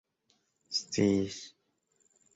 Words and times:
sciis 0.77 1.37